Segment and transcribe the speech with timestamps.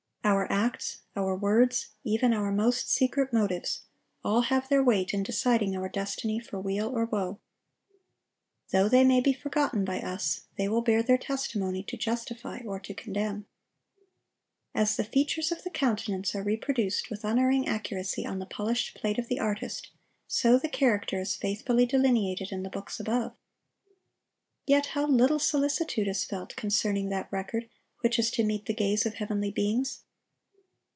[0.23, 3.85] Our acts, our words, even our most secret motives,
[4.23, 7.39] all have their weight in deciding our destiny for weal or woe.
[8.71, 12.79] Though they may be forgotten by us, they will bear their testimony to justify or
[12.81, 13.47] to condemn.
[14.75, 19.17] As the features of the countenance are reproduced with unerring accuracy on the polished plate
[19.17, 19.89] of the artist,
[20.27, 23.35] so the character is faithfully delineated in the books above.
[24.67, 27.67] Yet how little solicitude is felt concerning that record
[28.01, 30.03] which is to meet the gaze of heavenly beings.